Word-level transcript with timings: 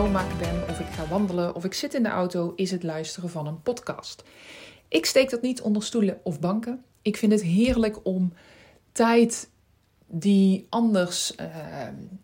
Ben, 0.00 0.68
of 0.68 0.80
ik 0.80 0.86
ga 0.86 1.06
wandelen, 1.06 1.54
of 1.54 1.64
ik 1.64 1.74
zit 1.74 1.94
in 1.94 2.02
de 2.02 2.08
auto, 2.08 2.52
is 2.56 2.70
het 2.70 2.82
luisteren 2.82 3.30
van 3.30 3.46
een 3.46 3.62
podcast. 3.62 4.22
Ik 4.88 5.06
steek 5.06 5.30
dat 5.30 5.42
niet 5.42 5.60
onder 5.60 5.82
stoelen 5.82 6.20
of 6.22 6.40
banken. 6.40 6.84
Ik 7.02 7.16
vind 7.16 7.32
het 7.32 7.42
heerlijk 7.42 7.98
om 8.02 8.32
tijd 8.92 9.50
die 10.06 10.66
anders, 10.68 11.34
uh, 11.40 11.46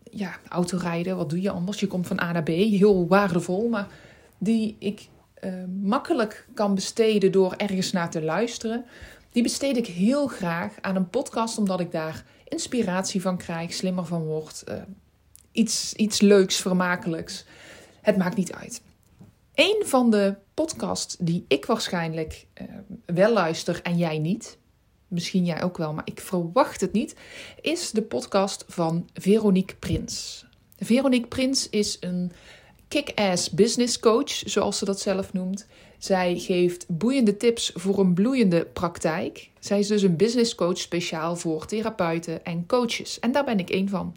ja, 0.03 0.35
autorijden, 0.47 1.17
wat 1.17 1.29
doe 1.29 1.41
je 1.41 1.49
anders? 1.49 1.79
Je 1.79 1.87
komt 1.87 2.07
van 2.07 2.19
A 2.19 2.31
naar 2.31 2.43
B, 2.43 2.47
heel 2.47 3.07
waardevol, 3.07 3.69
maar 3.69 3.87
die 4.37 4.75
ik 4.79 5.07
uh, 5.43 5.53
makkelijk 5.81 6.47
kan 6.53 6.75
besteden 6.75 7.31
door 7.31 7.53
ergens 7.53 7.91
naar 7.91 8.09
te 8.09 8.21
luisteren. 8.21 8.85
Die 9.31 9.43
besteed 9.43 9.77
ik 9.77 9.87
heel 9.87 10.27
graag 10.27 10.73
aan 10.81 10.95
een 10.95 11.09
podcast, 11.09 11.57
omdat 11.57 11.79
ik 11.79 11.91
daar 11.91 12.25
inspiratie 12.47 13.21
van 13.21 13.37
krijg, 13.37 13.73
slimmer 13.73 14.05
van 14.05 14.23
word. 14.23 14.63
Uh, 14.69 14.75
iets, 15.51 15.93
iets 15.93 16.21
leuks, 16.21 16.55
vermakelijks. 16.55 17.45
Het 18.07 18.17
maakt 18.17 18.35
niet 18.35 18.53
uit. 18.53 18.81
Een 19.55 19.83
van 19.85 20.09
de 20.09 20.35
podcasts 20.53 21.15
die 21.19 21.45
ik 21.47 21.65
waarschijnlijk 21.65 22.45
uh, 22.61 22.67
wel 23.05 23.33
luister 23.33 23.79
en 23.83 23.97
jij 23.97 24.17
niet, 24.17 24.57
misschien 25.07 25.45
jij 25.45 25.63
ook 25.63 25.77
wel, 25.77 25.93
maar 25.93 26.05
ik 26.05 26.21
verwacht 26.21 26.81
het 26.81 26.91
niet, 26.91 27.15
is 27.61 27.91
de 27.91 28.01
podcast 28.01 28.65
van 28.67 29.09
Veronique 29.13 29.75
Prins. 29.75 30.45
Veronique 30.79 31.27
Prins 31.27 31.69
is 31.69 31.97
een 31.99 32.31
kick-ass 32.87 33.49
business 33.49 33.99
coach, 33.99 34.31
zoals 34.31 34.77
ze 34.77 34.85
dat 34.85 34.99
zelf 34.99 35.33
noemt. 35.33 35.67
Zij 35.97 36.39
geeft 36.39 36.85
boeiende 36.87 37.37
tips 37.37 37.71
voor 37.75 37.99
een 37.99 38.13
bloeiende 38.13 38.65
praktijk. 38.65 39.49
Zij 39.59 39.79
is 39.79 39.87
dus 39.87 40.01
een 40.01 40.15
business 40.15 40.55
coach 40.55 40.77
speciaal 40.77 41.35
voor 41.35 41.65
therapeuten 41.65 42.45
en 42.45 42.65
coaches. 42.65 43.19
En 43.19 43.31
daar 43.31 43.45
ben 43.45 43.59
ik 43.59 43.69
één 43.69 43.89
van. 43.89 44.15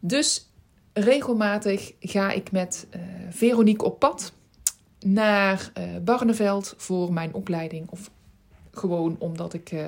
Dus 0.00 0.46
regelmatig 0.92 1.92
ga 2.00 2.30
ik 2.30 2.52
met 2.52 2.86
uh, 2.96 3.01
Veronique 3.32 3.86
op 3.86 3.98
pad 3.98 4.32
naar 4.98 5.72
uh, 5.78 5.96
Barneveld 6.04 6.74
voor 6.76 7.12
mijn 7.12 7.34
opleiding. 7.34 7.90
Of 7.90 8.10
gewoon 8.70 9.16
omdat 9.18 9.54
ik 9.54 9.72
uh, 9.72 9.86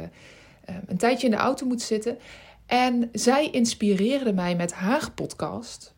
een 0.87 0.97
tijdje 0.97 1.27
in 1.27 1.33
de 1.33 1.39
auto 1.39 1.67
moet 1.67 1.83
zitten. 1.83 2.19
En 2.67 3.09
zij 3.13 3.51
inspireerde 3.51 4.33
mij 4.33 4.57
met 4.57 4.73
haar 4.73 5.11
podcast 5.13 5.95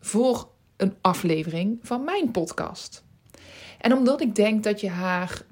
voor 0.00 0.48
een 0.76 0.94
aflevering 1.00 1.78
van 1.82 2.04
mijn 2.04 2.30
podcast. 2.30 3.04
En 3.78 3.92
omdat 3.92 4.20
ik 4.20 4.34
denk 4.34 4.64
dat 4.64 4.80
je 4.80 4.88
haar 4.88 5.44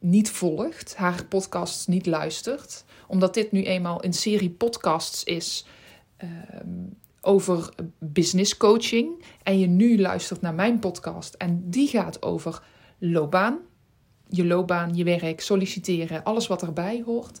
niet 0.00 0.30
volgt, 0.30 0.96
haar 0.96 1.24
podcasts 1.24 1.86
niet 1.86 2.06
luistert, 2.06 2.84
omdat 3.06 3.34
dit 3.34 3.52
nu 3.52 3.64
eenmaal 3.64 4.04
een 4.04 4.12
serie 4.12 4.50
podcasts 4.50 5.24
is 5.24 5.66
over 7.20 7.68
business 7.98 8.56
coaching. 8.56 9.24
En 9.42 9.58
je 9.58 9.66
nu 9.66 10.00
luistert 10.00 10.40
naar 10.40 10.54
mijn 10.54 10.78
podcast 10.78 11.34
en 11.34 11.70
die 11.70 11.88
gaat 11.88 12.22
over 12.22 12.62
loopbaan, 12.98 13.58
je 14.28 14.46
loopbaan, 14.46 14.94
je 14.94 15.04
werk, 15.04 15.40
solliciteren, 15.40 16.22
alles 16.22 16.46
wat 16.46 16.62
erbij 16.62 17.02
hoort, 17.06 17.40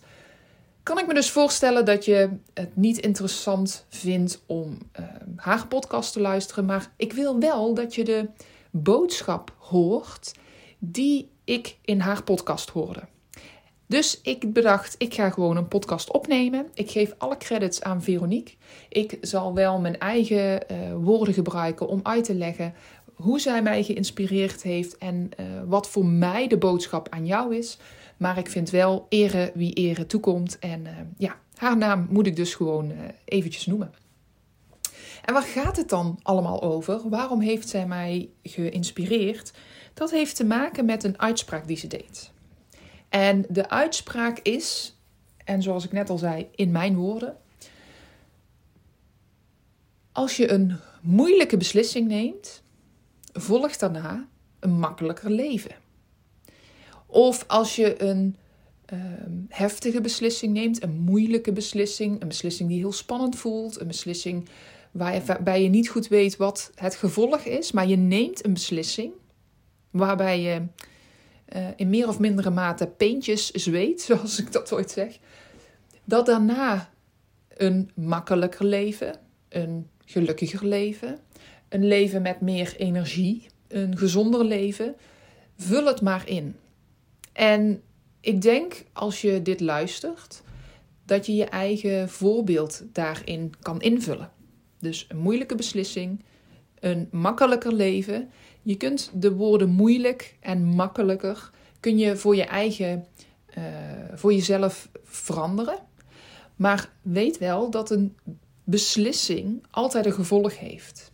kan 0.82 0.98
ik 0.98 1.06
me 1.06 1.14
dus 1.14 1.30
voorstellen 1.30 1.84
dat 1.84 2.04
je 2.04 2.30
het 2.54 2.76
niet 2.76 2.98
interessant 2.98 3.86
vindt 3.88 4.42
om 4.46 4.78
uh, 5.00 5.06
haar 5.36 5.66
podcast 5.66 6.12
te 6.12 6.20
luisteren, 6.20 6.64
maar 6.64 6.92
ik 6.96 7.12
wil 7.12 7.38
wel 7.38 7.74
dat 7.74 7.94
je 7.94 8.04
de 8.04 8.28
boodschap 8.70 9.54
hoort 9.58 10.34
die 10.78 11.30
ik 11.44 11.78
in 11.84 12.00
haar 12.00 12.22
podcast 12.22 12.70
hoorde. 12.70 13.00
Dus 13.90 14.20
ik 14.22 14.52
bedacht, 14.52 14.94
ik 14.98 15.14
ga 15.14 15.30
gewoon 15.30 15.56
een 15.56 15.68
podcast 15.68 16.12
opnemen. 16.12 16.66
Ik 16.74 16.90
geef 16.90 17.14
alle 17.18 17.36
credits 17.36 17.82
aan 17.82 18.02
Veronique. 18.02 18.54
Ik 18.88 19.18
zal 19.20 19.54
wel 19.54 19.78
mijn 19.78 19.98
eigen 19.98 20.62
uh, 20.72 20.78
woorden 21.02 21.34
gebruiken 21.34 21.88
om 21.88 22.00
uit 22.02 22.24
te 22.24 22.34
leggen 22.34 22.74
hoe 23.14 23.40
zij 23.40 23.62
mij 23.62 23.82
geïnspireerd 23.82 24.62
heeft 24.62 24.98
en 24.98 25.30
uh, 25.40 25.46
wat 25.66 25.88
voor 25.88 26.06
mij 26.06 26.46
de 26.46 26.58
boodschap 26.58 27.08
aan 27.08 27.26
jou 27.26 27.56
is. 27.56 27.78
Maar 28.16 28.38
ik 28.38 28.48
vind 28.48 28.70
wel 28.70 29.06
ere 29.08 29.52
wie 29.54 29.72
ere 29.72 30.06
toekomt. 30.06 30.58
En 30.58 30.80
uh, 30.80 30.90
ja, 31.16 31.36
haar 31.54 31.76
naam 31.76 32.06
moet 32.10 32.26
ik 32.26 32.36
dus 32.36 32.54
gewoon 32.54 32.92
eventjes 33.24 33.66
noemen. 33.66 33.92
En 35.24 35.34
waar 35.34 35.42
gaat 35.42 35.76
het 35.76 35.88
dan 35.88 36.18
allemaal 36.22 36.62
over? 36.62 37.08
Waarom 37.08 37.40
heeft 37.40 37.68
zij 37.68 37.86
mij 37.86 38.28
geïnspireerd? 38.42 39.52
Dat 39.94 40.10
heeft 40.10 40.36
te 40.36 40.44
maken 40.44 40.84
met 40.84 41.04
een 41.04 41.20
uitspraak 41.20 41.66
die 41.66 41.76
ze 41.76 41.86
deed. 41.86 42.32
En 43.10 43.44
de 43.48 43.68
uitspraak 43.68 44.38
is, 44.38 44.96
en 45.44 45.62
zoals 45.62 45.84
ik 45.84 45.92
net 45.92 46.10
al 46.10 46.18
zei, 46.18 46.48
in 46.54 46.70
mijn 46.70 46.96
woorden. 46.96 47.36
Als 50.12 50.36
je 50.36 50.50
een 50.50 50.76
moeilijke 51.00 51.56
beslissing 51.56 52.08
neemt, 52.08 52.62
volgt 53.32 53.80
daarna 53.80 54.28
een 54.60 54.78
makkelijker 54.78 55.30
leven. 55.30 55.74
Of 57.06 57.44
als 57.46 57.76
je 57.76 58.02
een 58.02 58.36
ehm, 58.84 59.32
heftige 59.48 60.00
beslissing 60.00 60.52
neemt, 60.52 60.82
een 60.82 60.98
moeilijke 60.98 61.52
beslissing, 61.52 62.20
een 62.20 62.28
beslissing 62.28 62.68
die 62.68 62.78
heel 62.78 62.92
spannend 62.92 63.36
voelt, 63.36 63.80
een 63.80 63.86
beslissing 63.86 64.48
waarbij 64.90 65.62
je 65.62 65.68
niet 65.68 65.88
goed 65.88 66.08
weet 66.08 66.36
wat 66.36 66.70
het 66.74 66.94
gevolg 66.94 67.44
is, 67.44 67.72
maar 67.72 67.86
je 67.86 67.96
neemt 67.96 68.44
een 68.44 68.52
beslissing 68.52 69.12
waarbij 69.90 70.40
je 70.40 70.62
uh, 71.56 71.66
in 71.76 71.88
meer 71.88 72.08
of 72.08 72.18
mindere 72.18 72.50
mate 72.50 72.86
peentjes 72.86 73.50
zweet, 73.50 74.00
zoals 74.08 74.38
ik 74.38 74.52
dat 74.52 74.72
ooit 74.72 74.90
zeg, 74.90 75.18
dat 76.04 76.26
daarna 76.26 76.90
een 77.48 77.90
makkelijker 77.94 78.64
leven, 78.64 79.20
een 79.48 79.88
gelukkiger 80.04 80.66
leven, 80.66 81.18
een 81.68 81.86
leven 81.86 82.22
met 82.22 82.40
meer 82.40 82.76
energie, 82.76 83.46
een 83.68 83.98
gezonder 83.98 84.44
leven, 84.44 84.96
vul 85.56 85.86
het 85.86 86.00
maar 86.00 86.28
in. 86.28 86.56
En 87.32 87.82
ik 88.20 88.42
denk 88.42 88.84
als 88.92 89.20
je 89.20 89.42
dit 89.42 89.60
luistert, 89.60 90.42
dat 91.04 91.26
je 91.26 91.34
je 91.34 91.44
eigen 91.44 92.08
voorbeeld 92.08 92.82
daarin 92.92 93.52
kan 93.60 93.80
invullen. 93.80 94.30
Dus 94.78 95.06
een 95.08 95.18
moeilijke 95.18 95.54
beslissing, 95.54 96.24
een 96.80 97.08
makkelijker 97.10 97.72
leven 97.72 98.30
je 98.62 98.76
kunt 98.76 99.10
de 99.14 99.32
woorden 99.32 99.70
moeilijk 99.70 100.36
en 100.40 100.64
makkelijker 100.64 101.50
kun 101.80 101.98
je 101.98 102.16
voor 102.16 102.36
je 102.36 102.44
eigen, 102.44 103.06
uh, 103.58 103.64
voor 104.14 104.32
jezelf 104.32 104.88
veranderen. 105.04 105.78
Maar 106.56 106.90
weet 107.02 107.38
wel 107.38 107.70
dat 107.70 107.90
een 107.90 108.16
beslissing 108.64 109.64
altijd 109.70 110.06
een 110.06 110.12
gevolg 110.12 110.58
heeft. 110.58 111.12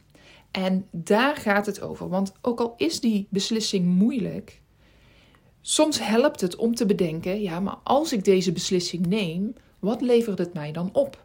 En 0.50 0.86
daar 0.90 1.36
gaat 1.36 1.66
het 1.66 1.80
over. 1.80 2.08
Want 2.08 2.32
ook 2.40 2.60
al 2.60 2.74
is 2.76 3.00
die 3.00 3.26
beslissing 3.30 3.86
moeilijk, 3.86 4.60
soms 5.60 5.98
helpt 6.06 6.40
het 6.40 6.56
om 6.56 6.74
te 6.74 6.86
bedenken: 6.86 7.40
ja, 7.40 7.60
maar 7.60 7.78
als 7.82 8.12
ik 8.12 8.24
deze 8.24 8.52
beslissing 8.52 9.06
neem, 9.06 9.54
wat 9.78 10.00
levert 10.00 10.38
het 10.38 10.54
mij 10.54 10.72
dan 10.72 10.90
op? 10.92 11.24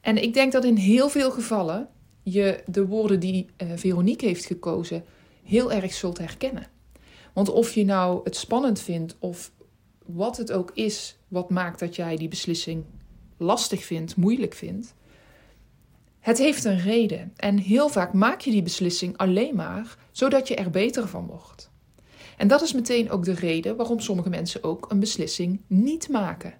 En 0.00 0.22
ik 0.22 0.34
denk 0.34 0.52
dat 0.52 0.64
in 0.64 0.76
heel 0.76 1.08
veel 1.08 1.30
gevallen 1.30 1.88
je 2.28 2.62
de 2.66 2.86
woorden 2.86 3.20
die 3.20 3.46
uh, 3.62 3.72
Veronique 3.74 4.26
heeft 4.26 4.44
gekozen 4.44 5.04
heel 5.42 5.72
erg 5.72 5.92
zult 5.92 6.18
herkennen. 6.18 6.66
Want 7.32 7.48
of 7.48 7.74
je 7.74 7.84
nou 7.84 8.20
het 8.24 8.36
spannend 8.36 8.80
vindt 8.80 9.16
of 9.18 9.52
wat 10.06 10.36
het 10.36 10.52
ook 10.52 10.70
is 10.74 11.16
wat 11.28 11.50
maakt 11.50 11.78
dat 11.78 11.96
jij 11.96 12.16
die 12.16 12.28
beslissing 12.28 12.84
lastig 13.36 13.84
vindt, 13.84 14.16
moeilijk 14.16 14.54
vindt, 14.54 14.94
het 16.20 16.38
heeft 16.38 16.64
een 16.64 16.80
reden. 16.80 17.32
En 17.36 17.58
heel 17.58 17.88
vaak 17.88 18.12
maak 18.12 18.40
je 18.40 18.50
die 18.50 18.62
beslissing 18.62 19.16
alleen 19.16 19.54
maar 19.54 19.96
zodat 20.10 20.48
je 20.48 20.54
er 20.54 20.70
beter 20.70 21.08
van 21.08 21.26
wordt. 21.26 21.70
En 22.36 22.48
dat 22.48 22.62
is 22.62 22.72
meteen 22.72 23.10
ook 23.10 23.24
de 23.24 23.34
reden 23.34 23.76
waarom 23.76 24.00
sommige 24.00 24.28
mensen 24.28 24.62
ook 24.62 24.90
een 24.90 25.00
beslissing 25.00 25.60
niet 25.66 26.08
maken. 26.08 26.54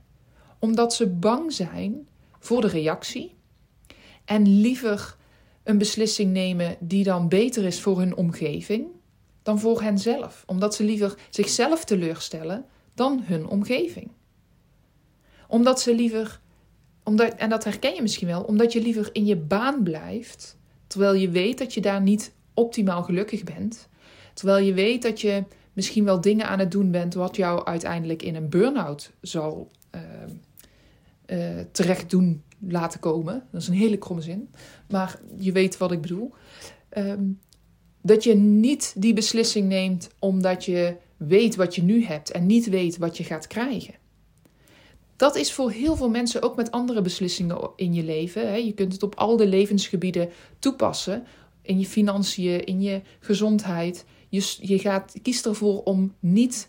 Omdat 0.58 0.94
ze 0.94 1.08
bang 1.08 1.52
zijn 1.52 2.08
voor 2.38 2.60
de 2.60 2.69
reactie 2.69 3.34
en 4.24 4.60
liever 4.60 5.16
een 5.66 5.78
beslissing 5.78 6.32
nemen 6.32 6.76
die 6.80 7.04
dan 7.04 7.28
beter 7.28 7.64
is 7.64 7.80
voor 7.80 7.98
hun 7.98 8.16
omgeving 8.16 8.86
dan 9.42 9.60
voor 9.60 9.82
henzelf, 9.82 10.44
omdat 10.46 10.74
ze 10.74 10.84
liever 10.84 11.14
zichzelf 11.30 11.84
teleurstellen 11.84 12.64
dan 12.94 13.22
hun 13.24 13.46
omgeving. 13.46 14.10
Omdat 15.48 15.80
ze 15.80 15.94
liever 15.94 16.40
omdat, 17.02 17.34
en 17.34 17.48
dat 17.48 17.64
herken 17.64 17.94
je 17.94 18.02
misschien 18.02 18.26
wel, 18.26 18.42
omdat 18.42 18.72
je 18.72 18.82
liever 18.82 19.08
in 19.12 19.26
je 19.26 19.36
baan 19.36 19.82
blijft, 19.82 20.56
terwijl 20.86 21.14
je 21.14 21.30
weet 21.30 21.58
dat 21.58 21.74
je 21.74 21.80
daar 21.80 22.00
niet 22.00 22.32
optimaal 22.54 23.02
gelukkig 23.02 23.44
bent. 23.44 23.88
Terwijl 24.34 24.64
je 24.64 24.74
weet 24.74 25.02
dat 25.02 25.20
je 25.20 25.44
misschien 25.72 26.04
wel 26.04 26.20
dingen 26.20 26.48
aan 26.48 26.58
het 26.58 26.70
doen 26.70 26.90
bent 26.90 27.14
wat 27.14 27.36
jou 27.36 27.64
uiteindelijk 27.64 28.22
in 28.22 28.34
een 28.34 28.48
burn-out 28.48 29.12
zal 29.20 29.70
uh, 31.26 31.60
terecht 31.72 32.10
doen 32.10 32.42
laten 32.58 33.00
komen. 33.00 33.47
Dat 33.53 33.61
is 33.61 33.69
een 33.69 33.75
hele 33.75 33.97
kromme 33.97 34.23
zin, 34.23 34.50
maar 34.88 35.20
je 35.38 35.53
weet 35.53 35.79
wat 35.79 35.93
ik 35.93 36.00
bedoel. 36.00 36.32
Um, 36.97 37.38
dat 38.03 38.25
je 38.25 38.35
niet 38.35 38.94
die 38.97 39.14
beslissing 39.14 39.69
neemt 39.69 40.11
omdat 40.19 40.64
je 40.64 40.97
weet 41.17 41.56
wat 41.56 41.75
je 41.75 41.82
nu 41.82 42.05
hebt 42.05 42.31
en 42.31 42.47
niet 42.47 42.69
weet 42.69 42.99
wat 42.99 43.17
je 43.17 43.25
gaat 43.25 43.47
krijgen. 43.47 43.94
Dat 45.17 45.37
is 45.37 45.53
voor 45.53 45.70
heel 45.70 45.97
veel 45.97 46.11
mensen 46.11 46.43
ook 46.43 46.56
met 46.56 46.70
andere 46.70 47.03
beslissingen 47.03 47.70
in 47.76 47.94
je 47.94 48.03
leven. 48.03 48.67
Je 48.67 48.73
kunt 48.73 48.93
het 48.93 49.03
op 49.03 49.14
al 49.14 49.37
de 49.37 49.47
levensgebieden 49.47 50.29
toepassen. 50.58 51.25
In 51.62 51.79
je 51.79 51.87
financiën, 51.87 52.64
in 52.64 52.81
je 52.81 53.00
gezondheid. 53.20 54.05
Je, 54.29 54.56
je 54.61 54.79
gaat, 54.79 55.14
kiest 55.23 55.47
ervoor 55.47 55.82
om 55.82 56.14
niet 56.20 56.69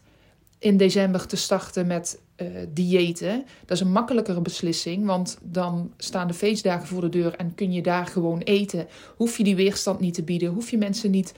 in 0.60 0.78
december 0.78 1.28
te 1.28 1.36
starten 1.36 1.88
met 1.88 2.22
uh, 2.38 2.48
diëten. 2.70 3.46
Dat 3.66 3.78
is 3.78 3.84
een 3.84 3.92
makkelijkere 3.92 4.42
beslissing, 4.42 5.06
want 5.06 5.38
dan 5.42 5.94
staan 5.98 6.28
de 6.28 6.34
feestdagen 6.34 6.88
voor 6.88 7.02
de 7.02 7.10
deur 7.10 7.36
en 7.36 7.56
kun 7.56 7.72
je 7.72 7.82
daar 7.82 8.06
gewoon 8.06 8.40
eten. 8.40 8.88
Hoef 9.16 9.38
je 9.38 9.44
die 9.44 9.56
weerstand 9.56 10.00
niet 10.00 10.14
te 10.14 10.24
bieden, 10.24 10.50
hoef 10.50 10.70
je 10.70 10.78
mensen 10.78 11.12
niet 11.12 11.34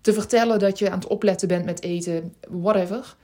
te 0.00 0.12
vertellen 0.12 0.58
dat 0.58 0.78
je 0.78 0.90
aan 0.90 0.98
het 0.98 1.08
opletten 1.08 1.48
bent 1.48 1.64
met 1.64 1.82
eten, 1.82 2.34
whatever. 2.48 3.16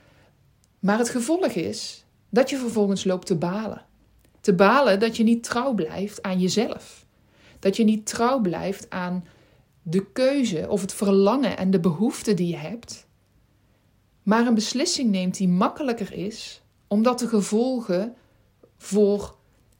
Maar 0.79 0.97
het 0.97 1.09
gevolg 1.09 1.45
is 1.45 2.05
dat 2.29 2.49
je 2.49 2.57
vervolgens 2.57 3.03
loopt 3.03 3.27
te 3.27 3.35
balen. 3.35 3.81
Te 4.41 4.53
balen 4.53 4.99
dat 4.99 5.17
je 5.17 5.23
niet 5.23 5.43
trouw 5.43 5.73
blijft 5.73 6.21
aan 6.21 6.39
jezelf. 6.39 7.05
Dat 7.59 7.75
je 7.75 7.83
niet 7.83 8.05
trouw 8.05 8.39
blijft 8.39 8.89
aan 8.89 9.25
de 9.81 10.11
keuze 10.11 10.69
of 10.69 10.81
het 10.81 10.93
verlangen 10.93 11.57
en 11.57 11.71
de 11.71 11.79
behoefte 11.79 12.33
die 12.33 12.47
je 12.47 12.57
hebt. 12.57 13.07
Maar 14.23 14.47
een 14.47 14.53
beslissing 14.53 15.11
neemt 15.11 15.37
die 15.37 15.47
makkelijker 15.47 16.13
is, 16.13 16.61
omdat 16.95 17.19
de 17.19 17.27
gevolgen 17.27 18.15
voor 18.77 19.35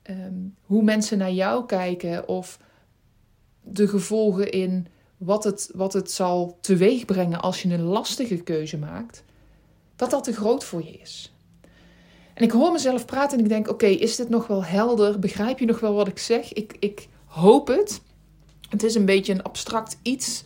um, 0.09 0.55
hoe 0.61 0.83
mensen 0.83 1.17
naar 1.17 1.31
jou 1.31 1.65
kijken 1.65 2.27
of 2.27 2.59
de 3.61 3.87
gevolgen 3.87 4.51
in 4.51 4.87
wat 5.17 5.43
het, 5.43 5.69
wat 5.73 5.93
het 5.93 6.11
zal 6.11 6.57
teweegbrengen 6.61 7.41
als 7.41 7.61
je 7.61 7.73
een 7.73 7.81
lastige 7.81 8.35
keuze 8.35 8.77
maakt, 8.77 9.23
dat 9.95 10.09
dat 10.09 10.23
te 10.23 10.33
groot 10.33 10.63
voor 10.63 10.83
je 10.83 10.91
is. 10.91 11.33
En 12.33 12.43
ik 12.43 12.51
hoor 12.51 12.71
mezelf 12.71 13.05
praten 13.05 13.37
en 13.37 13.43
ik 13.43 13.49
denk: 13.49 13.69
oké, 13.69 13.85
is 13.85 14.15
dit 14.15 14.29
nog 14.29 14.47
wel 14.47 14.63
helder? 14.63 15.19
Begrijp 15.19 15.59
je 15.59 15.65
nog 15.65 15.79
wel 15.79 15.93
wat 15.93 16.07
ik 16.07 16.19
zeg? 16.19 16.53
Ik, 16.53 16.75
ik 16.79 17.07
hoop 17.25 17.67
het. 17.67 18.01
Het 18.69 18.83
is 18.83 18.95
een 18.95 19.05
beetje 19.05 19.33
een 19.33 19.43
abstract 19.43 19.97
iets, 20.01 20.43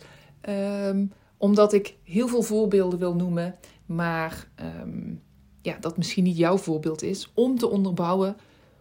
um, 0.48 1.12
omdat 1.36 1.72
ik 1.72 1.96
heel 2.04 2.28
veel 2.28 2.42
voorbeelden 2.42 2.98
wil 2.98 3.14
noemen, 3.14 3.54
maar 3.86 4.48
um, 4.82 5.22
ja, 5.62 5.76
dat 5.80 5.96
misschien 5.96 6.24
niet 6.24 6.36
jouw 6.36 6.58
voorbeeld 6.58 7.02
is, 7.02 7.30
om 7.34 7.58
te 7.58 7.68
onderbouwen 7.68 8.36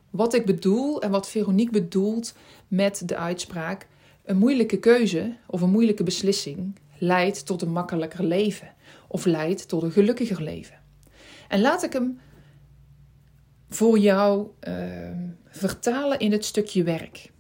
wat 0.10 0.34
ik 0.34 0.46
bedoel 0.46 1.02
en 1.02 1.12
wat 1.12 1.30
Veronique 1.30 1.82
bedoelt 1.82 2.34
met 2.68 3.08
de 3.08 3.18
uitspraak: 3.18 3.88
een 4.24 4.38
moeilijke 4.38 4.80
keuze 4.80 5.36
of 5.48 5.62
een 5.62 5.70
moeilijke 5.70 6.04
beslissing 6.04 6.80
leidt 6.98 7.46
tot 7.46 7.62
een 7.62 7.72
makkelijker 7.72 8.24
leven 8.24 8.74
of 9.08 9.26
leidt 9.26 9.68
tot 9.68 9.84
een 9.84 9.92
gelukkiger 9.92 10.42
leven. 10.42 10.80
En 11.48 11.62
laat 11.62 11.84
ik 11.84 11.94
hem 11.94 12.20
voor 13.70 14.00
jou 14.00 14.48
uh, 14.68 15.12
vertalen 15.48 16.20
in 16.20 16.32
het 16.32 16.46
stukje 16.46 16.84
werk. 16.84 17.32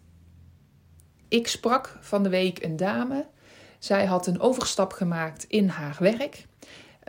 Ik 1.27 1.47
sprak 1.47 1.97
van 2.01 2.24
de 2.24 2.30
week 2.30 2.63
een 2.63 2.75
dame. 2.75 3.27
Zij 3.80 4.06
had 4.06 4.27
een 4.27 4.39
overstap 4.39 4.92
gemaakt 4.92 5.44
in 5.44 5.68
haar 5.68 5.97
werk. 6.00 6.45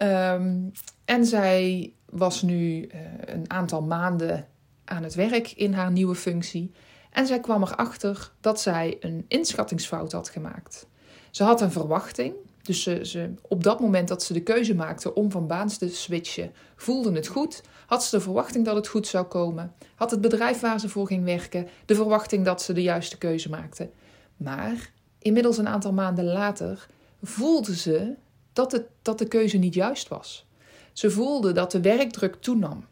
Um, 0.02 0.72
en 1.04 1.26
zij 1.26 1.92
was 2.10 2.42
nu 2.42 2.80
uh, 2.80 3.00
een 3.24 3.50
aantal 3.50 3.82
maanden 3.82 4.46
aan 4.84 5.02
het 5.02 5.14
werk 5.14 5.52
in 5.52 5.72
haar 5.72 5.92
nieuwe 5.92 6.14
functie. 6.14 6.72
En 7.10 7.26
zij 7.26 7.40
kwam 7.40 7.62
erachter 7.62 8.32
dat 8.40 8.60
zij 8.60 8.96
een 9.00 9.24
inschattingsfout 9.28 10.12
had 10.12 10.28
gemaakt. 10.28 10.86
Ze 11.30 11.44
had 11.44 11.60
een 11.60 11.72
verwachting, 11.72 12.34
dus 12.62 12.82
ze, 12.82 13.04
ze, 13.04 13.34
op 13.48 13.64
dat 13.64 13.80
moment 13.80 14.08
dat 14.08 14.22
ze 14.22 14.32
de 14.32 14.42
keuze 14.42 14.74
maakte 14.74 15.14
om 15.14 15.30
van 15.30 15.46
baan 15.46 15.68
te 15.68 15.88
switchen, 15.88 16.52
voelde 16.76 17.12
het 17.12 17.26
goed. 17.26 17.62
Had 17.86 18.04
ze 18.04 18.16
de 18.16 18.22
verwachting 18.22 18.64
dat 18.64 18.76
het 18.76 18.88
goed 18.88 19.06
zou 19.06 19.26
komen. 19.26 19.72
Had 19.94 20.10
het 20.10 20.20
bedrijf 20.20 20.60
waar 20.60 20.80
ze 20.80 20.88
voor 20.88 21.06
ging 21.06 21.24
werken 21.24 21.68
de 21.84 21.94
verwachting 21.94 22.44
dat 22.44 22.62
ze 22.62 22.72
de 22.72 22.82
juiste 22.82 23.18
keuze 23.18 23.50
maakte. 23.50 23.90
Maar 24.36 24.92
inmiddels 25.18 25.58
een 25.58 25.68
aantal 25.68 25.92
maanden 25.92 26.24
later 26.24 26.86
voelde 27.22 27.76
ze 27.76 28.14
dat, 28.52 28.72
het, 28.72 28.86
dat 29.02 29.18
de 29.18 29.28
keuze 29.28 29.56
niet 29.56 29.74
juist 29.74 30.08
was. 30.08 30.46
Ze 30.92 31.10
voelde 31.10 31.52
dat 31.52 31.70
de 31.70 31.80
werkdruk 31.80 32.34
toenam. 32.34 32.84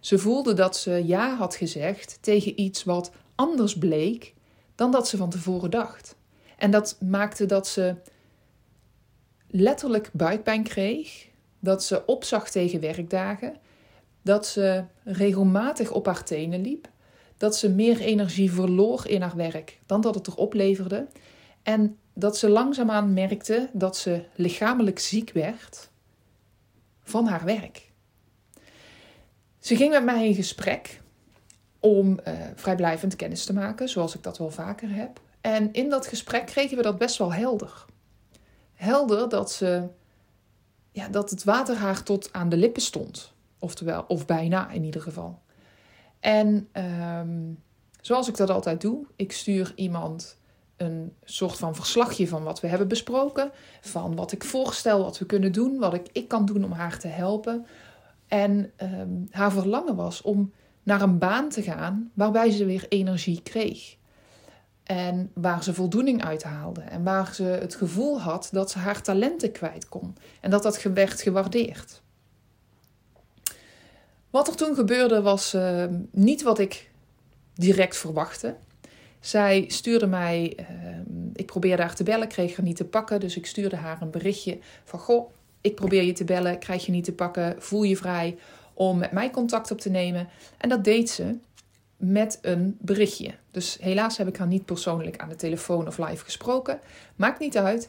Ze 0.00 0.18
voelde 0.18 0.54
dat 0.54 0.76
ze 0.76 1.06
ja 1.06 1.36
had 1.36 1.54
gezegd 1.54 2.18
tegen 2.20 2.60
iets 2.60 2.84
wat 2.84 3.12
anders 3.34 3.78
bleek 3.78 4.34
dan 4.74 4.90
dat 4.90 5.08
ze 5.08 5.16
van 5.16 5.30
tevoren 5.30 5.70
dacht. 5.70 6.16
En 6.58 6.70
dat 6.70 6.96
maakte 7.00 7.46
dat 7.46 7.68
ze 7.68 7.94
letterlijk 9.46 10.10
buikpijn 10.12 10.62
kreeg, 10.62 11.28
dat 11.58 11.84
ze 11.84 12.06
opzag 12.06 12.50
tegen 12.50 12.80
werkdagen, 12.80 13.56
dat 14.22 14.46
ze 14.46 14.84
regelmatig 15.04 15.90
op 15.90 16.06
haar 16.06 16.24
tenen 16.24 16.60
liep, 16.60 16.88
dat 17.36 17.56
ze 17.56 17.70
meer 17.70 18.00
energie 18.00 18.52
verloor 18.52 19.06
in 19.06 19.22
haar 19.22 19.36
werk 19.36 19.80
dan 19.86 20.00
dat 20.00 20.14
het 20.14 20.26
er 20.26 20.36
opleverde 20.36 21.06
en 21.62 21.98
dat 22.12 22.36
ze 22.36 22.48
langzaamaan 22.48 23.12
merkte 23.12 23.68
dat 23.72 23.96
ze 23.96 24.24
lichamelijk 24.34 24.98
ziek 24.98 25.30
werd 25.30 25.90
van 27.06 27.26
haar 27.26 27.44
werk. 27.44 27.92
Ze 29.58 29.76
ging 29.76 29.90
met 29.90 30.04
mij 30.04 30.26
in 30.26 30.34
gesprek 30.34 31.00
om 31.80 32.18
uh, 32.28 32.32
vrijblijvend 32.54 33.16
kennis 33.16 33.44
te 33.44 33.52
maken, 33.52 33.88
zoals 33.88 34.14
ik 34.14 34.22
dat 34.22 34.38
wel 34.38 34.50
vaker 34.50 34.94
heb. 34.94 35.20
En 35.40 35.72
in 35.72 35.90
dat 35.90 36.06
gesprek 36.06 36.46
kregen 36.46 36.76
we 36.76 36.82
dat 36.82 36.98
best 36.98 37.18
wel 37.18 37.32
helder. 37.32 37.84
Helder 38.74 39.28
dat, 39.28 39.52
ze, 39.52 39.88
ja, 40.90 41.08
dat 41.08 41.30
het 41.30 41.44
water 41.44 41.76
haar 41.76 42.02
tot 42.02 42.32
aan 42.32 42.48
de 42.48 42.56
lippen 42.56 42.82
stond. 42.82 43.32
Oftewel, 43.58 44.04
of 44.08 44.26
bijna 44.26 44.70
in 44.70 44.84
ieder 44.84 45.00
geval. 45.00 45.42
En 46.20 46.68
um, 46.72 47.62
zoals 48.00 48.28
ik 48.28 48.36
dat 48.36 48.50
altijd 48.50 48.80
doe, 48.80 49.06
ik 49.16 49.32
stuur 49.32 49.72
iemand 49.74 50.38
een 50.76 51.12
soort 51.24 51.56
van 51.56 51.74
verslagje 51.74 52.28
van 52.28 52.42
wat 52.42 52.60
we 52.60 52.66
hebben 52.66 52.88
besproken. 52.88 53.50
Van 53.80 54.14
wat 54.14 54.32
ik 54.32 54.44
voorstel, 54.44 55.02
wat 55.02 55.18
we 55.18 55.26
kunnen 55.26 55.52
doen, 55.52 55.78
wat 55.78 55.94
ik, 55.94 56.08
ik 56.12 56.28
kan 56.28 56.46
doen 56.46 56.64
om 56.64 56.72
haar 56.72 56.98
te 56.98 57.08
helpen. 57.08 57.66
En 58.28 58.72
um, 58.82 59.26
haar 59.30 59.52
verlangen 59.52 59.96
was 59.96 60.22
om 60.22 60.52
naar 60.82 61.02
een 61.02 61.18
baan 61.18 61.48
te 61.48 61.62
gaan 61.62 62.10
waarbij 62.14 62.50
ze 62.50 62.64
weer 62.64 62.86
energie 62.88 63.42
kreeg. 63.42 63.96
En 64.82 65.30
waar 65.34 65.62
ze 65.62 65.74
voldoening 65.74 66.24
uit 66.24 66.42
haalde. 66.42 66.80
En 66.80 67.02
waar 67.02 67.34
ze 67.34 67.42
het 67.42 67.74
gevoel 67.74 68.20
had 68.20 68.48
dat 68.52 68.70
ze 68.70 68.78
haar 68.78 69.02
talenten 69.02 69.52
kwijt 69.52 69.88
kon. 69.88 70.16
En 70.40 70.50
dat 70.50 70.62
dat 70.62 70.82
werd 70.82 71.20
gewaardeerd. 71.20 72.02
Wat 74.30 74.48
er 74.48 74.56
toen 74.56 74.74
gebeurde 74.74 75.22
was 75.22 75.54
uh, 75.54 75.84
niet 76.10 76.42
wat 76.42 76.58
ik 76.58 76.90
direct 77.54 77.96
verwachtte. 77.96 78.56
Zij 79.26 79.64
stuurde 79.68 80.06
mij, 80.06 80.56
uh, 80.60 80.66
ik 81.34 81.46
probeerde 81.46 81.82
haar 81.82 81.94
te 81.94 82.02
bellen, 82.02 82.28
kreeg 82.28 82.56
haar 82.56 82.64
niet 82.64 82.76
te 82.76 82.84
pakken. 82.84 83.20
Dus 83.20 83.36
ik 83.36 83.46
stuurde 83.46 83.76
haar 83.76 84.02
een 84.02 84.10
berichtje 84.10 84.58
van: 84.84 84.98
Goh, 84.98 85.30
ik 85.60 85.74
probeer 85.74 86.02
je 86.02 86.12
te 86.12 86.24
bellen, 86.24 86.58
krijg 86.58 86.86
je 86.86 86.92
niet 86.92 87.04
te 87.04 87.12
pakken, 87.12 87.54
voel 87.58 87.82
je 87.82 87.96
vrij 87.96 88.38
om 88.74 88.98
met 88.98 89.12
mij 89.12 89.30
contact 89.30 89.70
op 89.70 89.80
te 89.80 89.90
nemen. 89.90 90.28
En 90.58 90.68
dat 90.68 90.84
deed 90.84 91.10
ze 91.10 91.36
met 91.96 92.38
een 92.42 92.76
berichtje. 92.80 93.34
Dus 93.50 93.78
helaas 93.80 94.16
heb 94.16 94.28
ik 94.28 94.36
haar 94.36 94.46
niet 94.46 94.64
persoonlijk 94.64 95.16
aan 95.16 95.28
de 95.28 95.36
telefoon 95.36 95.86
of 95.86 95.98
live 95.98 96.24
gesproken. 96.24 96.80
Maakt 97.16 97.40
niet 97.40 97.56
uit. 97.56 97.88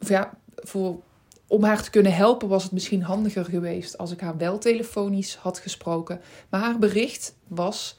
Of 0.00 0.08
ja, 0.08 0.30
voor, 0.54 1.00
om 1.46 1.64
haar 1.64 1.82
te 1.82 1.90
kunnen 1.90 2.14
helpen 2.14 2.48
was 2.48 2.62
het 2.62 2.72
misschien 2.72 3.02
handiger 3.02 3.44
geweest 3.44 3.98
als 3.98 4.10
ik 4.12 4.20
haar 4.20 4.36
wel 4.36 4.58
telefonisch 4.58 5.34
had 5.34 5.58
gesproken. 5.58 6.20
Maar 6.48 6.60
haar 6.60 6.78
bericht 6.78 7.34
was 7.46 7.97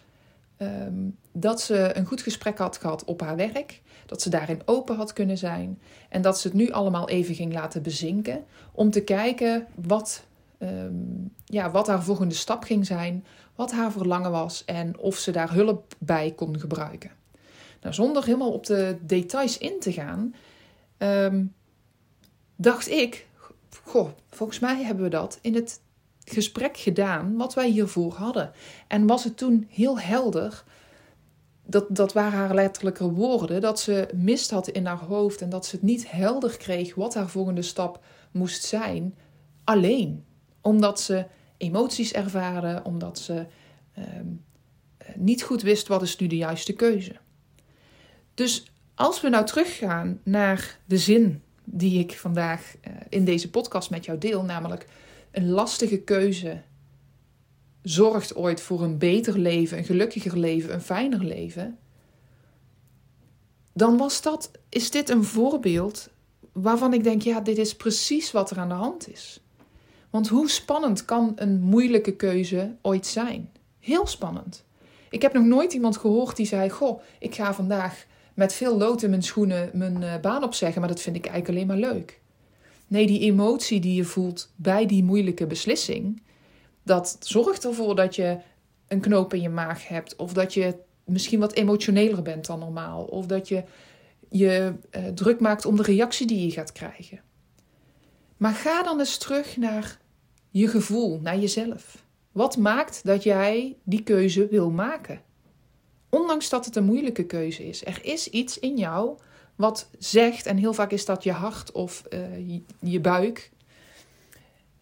um, 0.62 1.18
dat 1.32 1.62
ze 1.62 1.98
een 1.98 2.06
goed 2.06 2.22
gesprek 2.22 2.58
had 2.58 2.78
gehad 2.78 3.04
op 3.04 3.22
haar 3.22 3.36
werk. 3.36 3.82
Dat 4.06 4.22
ze 4.22 4.30
daarin 4.30 4.62
open 4.66 4.96
had 4.96 5.14
kunnen 5.14 5.38
zijn. 5.38 5.80
En 6.10 6.22
dat 6.22 6.40
ze 6.40 6.48
het 6.48 6.58
nu 6.58 6.72
allemaal 6.72 7.10
even 7.10 7.36
ging 7.36 7.54
laten 7.54 7.82
bezinken. 7.82 8.46
Om 8.72 8.92
te 8.92 9.02
kijken 9.02 9.68
wat 9.76 10.24
um, 10.60 11.34
ja, 11.46 11.72
wat 11.72 11.88
haar 11.88 12.04
volgende 12.04 12.36
stap 12.36 12.64
ging 12.64 12.86
zijn, 12.86 13.26
wat 13.56 13.72
haar 13.72 13.92
verlangen 13.92 14.32
was 14.32 14.66
en 14.66 14.98
of 14.98 15.18
ze 15.18 15.32
daar 15.32 15.54
hulp 15.54 15.96
bij 15.98 16.34
kon 16.36 16.60
gebruiken. 16.60 17.12
Nou, 17.82 17.94
zonder 17.94 18.26
helemaal 18.26 18.52
op 18.52 18.66
de 18.66 18.98
details 19.02 19.58
in 19.58 19.80
te 19.80 19.92
gaan, 19.92 20.36
um, 20.98 21.54
dacht 22.56 22.90
ik: 22.90 23.28
Goh, 23.84 24.10
volgens 24.30 24.60
mij 24.60 24.84
hebben 24.84 25.04
we 25.04 25.10
dat 25.10 25.40
in 25.42 25.56
het 25.56 25.80
gesprek 26.32 26.78
gedaan 26.78 27.38
wat 27.38 27.54
wij 27.54 27.70
hiervoor 27.70 28.14
hadden. 28.14 28.52
En 28.88 29.08
was 29.08 29.24
het 29.24 29.38
toen 29.38 29.68
heel 29.70 30.00
helder 30.00 30.64
dat, 31.66 31.86
dat 31.90 32.14
waren 32.14 32.40
haar 32.40 32.54
letterlijke 32.54 33.12
woorden, 33.12 33.62
dat 33.62 33.80
ze 33.80 34.08
mist 34.16 34.52
had 34.52 34.68
in 34.68 34.86
haar 34.86 34.98
hoofd 34.98 35.42
en 35.42 35.50
dat 35.50 35.66
ze 35.66 35.76
het 35.76 35.86
niet 35.86 36.12
helder 36.12 36.58
kreeg 36.58 36.96
wat 36.96 37.14
haar 37.14 37.30
volgende 37.30 37.62
stap 37.62 38.04
moest 38.32 38.64
zijn, 38.64 39.16
alleen. 39.64 40.24
Omdat 40.62 41.02
ze 41.02 41.26
emoties 41.58 42.14
ervaren, 42.14 42.86
omdat 42.86 43.20
ze 43.20 43.46
ehm, 43.94 44.28
niet 45.16 45.44
goed 45.44 45.62
wist 45.62 45.88
wat 45.88 46.02
is 46.02 46.18
nu 46.18 46.28
de 46.28 46.38
juiste 46.38 46.74
keuze. 46.74 47.16
Dus 48.34 48.72
als 48.96 49.22
we 49.22 49.30
nou 49.30 49.46
teruggaan 49.46 50.20
naar 50.24 50.80
de 50.86 50.98
zin 50.98 51.42
die 51.64 52.00
ik 52.00 52.18
vandaag 52.18 52.76
uh, 52.76 52.94
in 53.10 53.26
deze 53.26 53.50
podcast 53.50 53.90
met 53.90 54.06
jou 54.06 54.18
deel, 54.18 54.44
namelijk 54.44 54.86
een 55.40 55.50
lastige 55.50 55.98
keuze 55.98 56.62
zorgt 57.82 58.36
ooit 58.36 58.62
voor 58.62 58.82
een 58.82 58.98
beter 58.98 59.38
leven, 59.38 59.78
een 59.78 59.84
gelukkiger 59.84 60.38
leven, 60.38 60.74
een 60.74 60.82
fijner 60.82 61.24
leven, 61.24 61.78
dan 63.74 63.98
was 63.98 64.22
dat, 64.22 64.52
is 64.70 64.92
dit 64.92 65.10
een 65.10 65.24
voorbeeld 65.24 66.10
waarvan 66.52 66.94
ik 66.94 67.04
denk, 67.04 67.22
ja, 67.22 67.40
dit 67.40 67.58
is 67.58 67.76
precies 67.76 68.32
wat 68.32 68.52
er 68.52 68.58
aan 68.58 68.68
de 68.70 68.76
hand 68.76 69.12
is. 69.12 69.42
Want 70.10 70.28
hoe 70.28 70.50
spannend 70.50 71.06
kan 71.06 71.32
een 71.36 71.62
moeilijke 71.62 72.16
keuze 72.16 72.76
ooit 72.82 73.06
zijn? 73.06 73.52
Heel 73.80 74.08
spannend. 74.08 74.64
Ik 75.10 75.22
heb 75.22 75.34
nog 75.34 75.46
nooit 75.46 75.74
iemand 75.74 75.98
gehoord 75.98 76.36
die 76.36 76.46
zei: 76.46 76.70
Goh, 76.70 77.02
ik 77.20 77.36
ga 77.36 77.54
vandaag 77.54 78.06
met 78.34 78.54
veel 78.54 78.78
lood 78.78 79.02
in 79.02 79.10
mijn 79.10 79.24
schoenen 79.24 79.70
mijn 79.74 80.02
uh, 80.02 80.20
baan 80.20 80.44
opzeggen, 80.44 80.80
maar 80.80 80.90
dat 80.90 81.02
vind 81.02 81.16
ik 81.16 81.26
eigenlijk 81.26 81.56
alleen 81.56 81.82
maar 81.82 81.92
leuk. 81.94 82.20
Nee, 82.90 83.08
die 83.08 83.20
emotie 83.20 83.80
die 83.80 83.96
je 83.96 84.04
voelt 84.04 84.54
bij 84.56 84.86
die 84.86 85.04
moeilijke 85.04 85.48
beslissing, 85.48 86.22
dat 86.84 87.18
zorgt 87.20 87.66
ervoor 87.66 87.96
dat 87.96 88.16
je 88.16 88.38
een 88.88 89.00
knoop 89.00 89.34
in 89.34 89.42
je 89.42 89.50
maag 89.50 89.88
hebt, 89.88 90.16
of 90.16 90.34
dat 90.34 90.54
je 90.54 90.76
misschien 91.06 91.40
wat 91.40 91.54
emotioneler 91.54 92.22
bent 92.22 92.46
dan 92.46 92.60
normaal, 92.60 93.04
of 93.04 93.26
dat 93.26 93.48
je 93.48 93.64
je 94.30 94.74
uh, 94.92 95.08
druk 95.08 95.40
maakt 95.40 95.66
om 95.66 95.76
de 95.76 95.84
reactie 95.84 96.28
die 96.28 96.46
je 96.46 96.52
gaat 96.52 96.72
krijgen. 96.72 97.22
Maar 98.38 98.54
ga 98.54 98.84
dan 98.84 99.00
eens 99.00 99.18
terug 99.18 99.58
naar 99.58 100.00
je 100.50 100.68
gevoel, 100.68 101.20
naar 101.22 101.40
jezelf. 101.40 102.06
Wat 102.32 102.58
maakt 102.58 103.06
dat 103.06 103.24
jij 103.24 103.78
die 103.84 104.04
keuze 104.04 104.48
wil 104.48 104.72
maken? 104.72 105.22
Ondanks 106.10 106.50
dat 106.50 106.66
het 106.66 106.76
een 106.76 106.86
moeilijke 106.86 107.26
keuze 107.26 107.68
is. 107.68 107.86
Er 107.86 108.00
is 108.02 108.28
iets 108.28 108.60
in 108.60 108.78
jou 108.78 109.18
wat 109.60 109.90
zegt, 109.98 110.46
en 110.46 110.58
heel 110.58 110.74
vaak 110.74 110.92
is 110.92 111.06
dat 111.06 111.24
je 111.24 111.32
hart 111.32 111.72
of 111.72 112.04
uh, 112.10 112.38
je, 112.38 112.62
je 112.80 113.00
buik, 113.00 113.52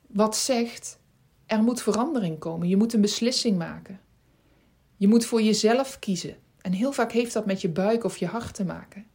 wat 0.07 0.35
zegt: 0.35 0.99
er 1.45 1.63
moet 1.63 1.81
verandering 1.81 2.39
komen. 2.39 2.67
Je 2.67 2.77
moet 2.77 2.93
een 2.93 3.01
beslissing 3.01 3.57
maken. 3.57 3.99
Je 4.97 5.07
moet 5.07 5.25
voor 5.25 5.41
jezelf 5.41 5.99
kiezen. 5.99 6.35
En 6.61 6.71
heel 6.71 6.91
vaak 6.91 7.11
heeft 7.11 7.33
dat 7.33 7.45
met 7.45 7.61
je 7.61 7.69
buik 7.69 8.03
of 8.03 8.17
je 8.17 8.25
hart 8.25 8.53
te 8.53 8.65
maken. 8.65 9.05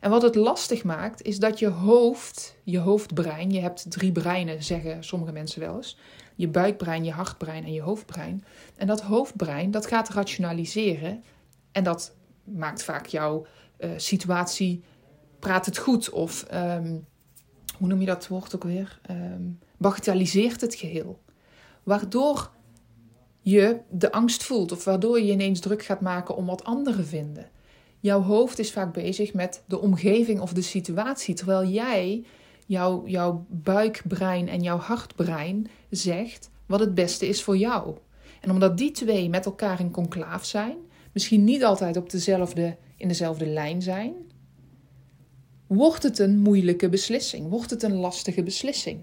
En 0.00 0.10
wat 0.10 0.22
het 0.22 0.34
lastig 0.34 0.84
maakt, 0.84 1.22
is 1.22 1.38
dat 1.38 1.58
je 1.58 1.68
hoofd, 1.68 2.56
je 2.64 2.78
hoofdbrein, 2.78 3.50
je 3.50 3.60
hebt 3.60 3.90
drie 3.90 4.12
breinen, 4.12 4.62
zeggen 4.62 5.04
sommige 5.04 5.32
mensen 5.32 5.60
wel 5.60 5.76
eens. 5.76 5.98
Je 6.34 6.48
buikbrein, 6.48 7.04
je 7.04 7.12
hartbrein 7.12 7.64
en 7.64 7.72
je 7.72 7.82
hoofdbrein. 7.82 8.44
En 8.76 8.86
dat 8.86 9.00
hoofdbrein, 9.00 9.70
dat 9.70 9.86
gaat 9.86 10.08
rationaliseren. 10.08 11.24
En 11.72 11.84
dat 11.84 12.14
maakt 12.44 12.82
vaak 12.82 13.06
jouw 13.06 13.46
uh, 13.80 13.90
situatie, 13.96 14.82
praat 15.38 15.66
het 15.66 15.78
goed 15.78 16.10
of, 16.10 16.46
um, 16.54 17.06
hoe 17.78 17.88
noem 17.88 18.00
je 18.00 18.06
dat 18.06 18.28
woord 18.28 18.54
ook 18.54 18.64
weer? 18.64 19.00
Um, 19.10 19.58
bagatelliseert 19.76 20.60
het 20.60 20.74
geheel. 20.74 21.20
Waardoor 21.82 22.50
je 23.40 23.80
de 23.90 24.12
angst 24.12 24.42
voelt 24.42 24.72
of 24.72 24.84
waardoor 24.84 25.20
je 25.20 25.32
ineens 25.32 25.60
druk 25.60 25.82
gaat 25.82 26.00
maken 26.00 26.36
om 26.36 26.46
wat 26.46 26.64
anderen 26.64 27.06
vinden. 27.06 27.50
Jouw 28.00 28.22
hoofd 28.22 28.58
is 28.58 28.72
vaak 28.72 28.92
bezig 28.92 29.32
met 29.32 29.62
de 29.66 29.80
omgeving 29.80 30.40
of 30.40 30.52
de 30.52 30.62
situatie, 30.62 31.34
terwijl 31.34 31.68
jij, 31.68 32.24
jouw, 32.66 33.06
jouw 33.06 33.46
buikbrein 33.48 34.48
en 34.48 34.62
jouw 34.62 34.78
hartbrein 34.78 35.66
zegt 35.90 36.50
wat 36.66 36.80
het 36.80 36.94
beste 36.94 37.28
is 37.28 37.42
voor 37.42 37.56
jou. 37.56 37.96
En 38.40 38.50
omdat 38.50 38.78
die 38.78 38.90
twee 38.90 39.28
met 39.28 39.44
elkaar 39.44 39.80
in 39.80 39.90
conclaaf 39.90 40.44
zijn, 40.44 40.76
misschien 41.20 41.44
niet 41.44 41.64
altijd 41.64 41.96
op 41.96 42.10
dezelfde, 42.10 42.76
in 42.96 43.08
dezelfde 43.08 43.46
lijn 43.46 43.82
zijn, 43.82 44.14
wordt 45.66 46.02
het 46.02 46.18
een 46.18 46.38
moeilijke 46.38 46.88
beslissing, 46.88 47.48
wordt 47.48 47.70
het 47.70 47.82
een 47.82 47.96
lastige 47.96 48.42
beslissing. 48.42 49.02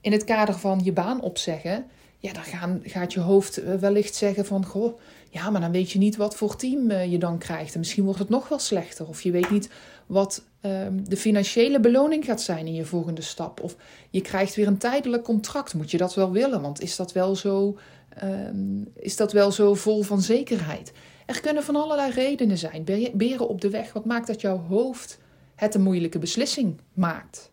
In 0.00 0.12
het 0.12 0.24
kader 0.24 0.54
van 0.54 0.80
je 0.84 0.92
baan 0.92 1.20
opzeggen, 1.20 1.84
ja, 2.18 2.32
dan 2.32 2.44
gaan, 2.44 2.80
gaat 2.84 3.12
je 3.12 3.20
hoofd 3.20 3.78
wellicht 3.78 4.14
zeggen 4.14 4.46
van, 4.46 4.64
goh, 4.64 4.98
ja, 5.30 5.50
maar 5.50 5.60
dan 5.60 5.70
weet 5.72 5.90
je 5.90 5.98
niet 5.98 6.16
wat 6.16 6.34
voor 6.34 6.56
team 6.56 6.90
eh, 6.90 7.10
je 7.10 7.18
dan 7.18 7.38
krijgt. 7.38 7.72
En 7.72 7.78
misschien 7.78 8.04
wordt 8.04 8.18
het 8.18 8.28
nog 8.28 8.48
wel 8.48 8.58
slechter. 8.58 9.08
Of 9.08 9.22
je 9.22 9.30
weet 9.30 9.50
niet 9.50 9.70
wat 10.06 10.44
um, 10.60 11.08
de 11.08 11.16
financiële 11.16 11.80
beloning 11.80 12.24
gaat 12.24 12.40
zijn 12.40 12.66
in 12.66 12.74
je 12.74 12.84
volgende 12.84 13.22
stap. 13.22 13.60
Of 13.60 13.76
je 14.10 14.20
krijgt 14.20 14.54
weer 14.54 14.66
een 14.66 14.78
tijdelijk 14.78 15.22
contract. 15.22 15.74
Moet 15.74 15.90
je 15.90 15.98
dat 15.98 16.14
wel 16.14 16.30
willen? 16.30 16.60
Want 16.60 16.80
is 16.80 16.96
dat 16.96 17.12
wel 17.12 17.36
zo, 17.36 17.78
um, 18.22 18.88
is 18.94 19.16
dat 19.16 19.32
wel 19.32 19.52
zo 19.52 19.74
vol 19.74 20.02
van 20.02 20.20
zekerheid? 20.20 20.92
Er 21.26 21.40
kunnen 21.40 21.64
van 21.64 21.76
allerlei 21.76 22.10
redenen 22.10 22.58
zijn. 22.58 22.84
Beren 23.14 23.48
op 23.48 23.60
de 23.60 23.70
weg. 23.70 23.92
Wat 23.92 24.04
maakt 24.04 24.26
dat 24.26 24.40
jouw 24.40 24.58
hoofd 24.58 25.18
het 25.54 25.74
een 25.74 25.82
moeilijke 25.82 26.18
beslissing 26.18 26.80
maakt? 26.92 27.52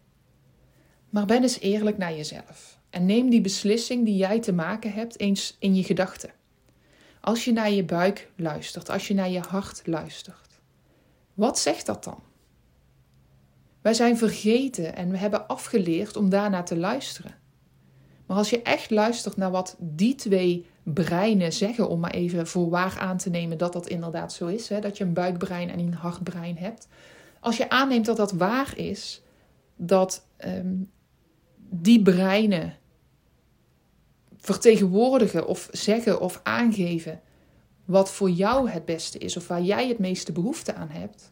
Maar 1.09 1.25
ben 1.25 1.41
eens 1.41 1.59
eerlijk 1.59 1.97
naar 1.97 2.15
jezelf. 2.15 2.79
En 2.89 3.05
neem 3.05 3.29
die 3.29 3.41
beslissing 3.41 4.05
die 4.05 4.15
jij 4.15 4.39
te 4.39 4.53
maken 4.53 4.93
hebt 4.93 5.19
eens 5.19 5.55
in 5.59 5.75
je 5.75 5.83
gedachten. 5.83 6.33
Als 7.21 7.45
je 7.45 7.51
naar 7.51 7.71
je 7.71 7.83
buik 7.83 8.31
luistert, 8.35 8.89
als 8.89 9.07
je 9.07 9.13
naar 9.13 9.29
je 9.29 9.39
hart 9.39 9.81
luistert, 9.85 10.59
wat 11.33 11.59
zegt 11.59 11.85
dat 11.85 12.03
dan? 12.03 12.19
Wij 13.81 13.93
zijn 13.93 14.17
vergeten 14.17 14.95
en 14.95 15.11
we 15.11 15.17
hebben 15.17 15.47
afgeleerd 15.47 16.15
om 16.15 16.29
daarnaar 16.29 16.65
te 16.65 16.77
luisteren. 16.77 17.38
Maar 18.29 18.37
als 18.37 18.49
je 18.49 18.61
echt 18.61 18.89
luistert 18.89 19.37
naar 19.37 19.51
wat 19.51 19.75
die 19.79 20.15
twee 20.15 20.65
breinen 20.83 21.53
zeggen, 21.53 21.89
om 21.89 21.99
maar 21.99 22.11
even 22.11 22.47
voor 22.47 22.69
waar 22.69 22.97
aan 22.99 23.17
te 23.17 23.29
nemen 23.29 23.57
dat 23.57 23.73
dat 23.73 23.87
inderdaad 23.87 24.33
zo 24.33 24.47
is, 24.47 24.69
hè, 24.69 24.79
dat 24.79 24.97
je 24.97 25.03
een 25.03 25.13
buikbrein 25.13 25.69
en 25.69 25.79
een 25.79 25.93
hartbrein 25.93 26.57
hebt. 26.57 26.87
Als 27.39 27.57
je 27.57 27.69
aanneemt 27.69 28.05
dat 28.05 28.17
dat 28.17 28.31
waar 28.31 28.77
is, 28.77 29.21
dat 29.75 30.25
um, 30.45 30.91
die 31.69 32.01
breinen 32.01 32.77
vertegenwoordigen 34.37 35.47
of 35.47 35.69
zeggen 35.71 36.21
of 36.21 36.39
aangeven 36.43 37.21
wat 37.85 38.11
voor 38.11 38.29
jou 38.29 38.69
het 38.69 38.85
beste 38.85 39.17
is 39.17 39.37
of 39.37 39.47
waar 39.47 39.61
jij 39.61 39.87
het 39.87 39.99
meeste 39.99 40.31
behoefte 40.31 40.73
aan 40.73 40.89
hebt, 40.89 41.31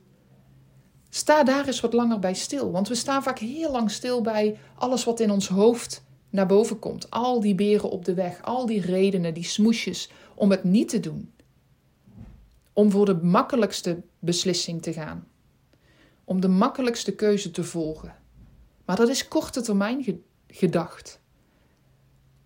sta 1.09 1.43
daar 1.43 1.67
eens 1.67 1.79
wat 1.79 1.93
langer 1.93 2.19
bij 2.19 2.33
stil. 2.33 2.71
Want 2.71 2.87
we 2.87 2.95
staan 2.95 3.23
vaak 3.23 3.39
heel 3.39 3.71
lang 3.71 3.91
stil 3.91 4.21
bij 4.21 4.57
alles 4.75 5.03
wat 5.03 5.19
in 5.19 5.31
ons 5.31 5.47
hoofd 5.47 6.05
naar 6.37 6.47
boven 6.47 6.79
komt. 6.79 7.09
Al 7.09 7.39
die 7.39 7.55
beren 7.55 7.89
op 7.89 8.05
de 8.05 8.13
weg, 8.13 8.41
al 8.41 8.65
die 8.65 8.81
redenen, 8.81 9.33
die 9.33 9.43
smoesjes 9.43 10.09
om 10.35 10.51
het 10.51 10.63
niet 10.63 10.89
te 10.89 10.99
doen. 10.99 11.33
Om 12.73 12.91
voor 12.91 13.05
de 13.05 13.15
makkelijkste 13.15 14.01
beslissing 14.19 14.81
te 14.81 14.93
gaan. 14.93 15.27
Om 16.23 16.41
de 16.41 16.47
makkelijkste 16.47 17.15
keuze 17.15 17.51
te 17.51 17.63
volgen. 17.63 18.15
Maar 18.85 18.95
dat 18.95 19.09
is 19.09 19.27
korte 19.27 19.61
termijn 19.61 20.21
gedacht. 20.47 21.19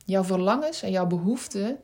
Jouw 0.06 0.24
verlangens 0.24 0.82
en 0.82 0.92
jouw 0.92 1.08
behoeften 1.08 1.80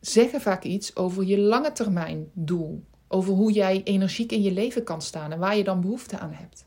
zeggen 0.00 0.40
vaak 0.40 0.64
iets 0.64 0.96
over 0.96 1.24
je 1.24 1.38
lange 1.38 1.72
termijn 1.72 2.30
doel. 2.32 2.84
Over 3.08 3.32
hoe 3.32 3.52
jij 3.52 3.82
energiek 3.82 4.32
in 4.32 4.42
je 4.42 4.52
leven 4.52 4.84
kan 4.84 5.02
staan 5.02 5.32
en 5.32 5.38
waar 5.38 5.56
je 5.56 5.64
dan 5.64 5.80
behoefte 5.80 6.18
aan 6.18 6.32
hebt. 6.32 6.66